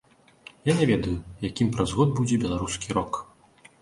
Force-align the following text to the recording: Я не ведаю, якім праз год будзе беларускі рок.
Я 0.69 0.73
не 0.77 0.87
ведаю, 0.91 1.13
якім 1.49 1.69
праз 1.75 1.93
год 1.99 2.17
будзе 2.21 2.41
беларускі 2.45 2.87
рок. 3.01 3.21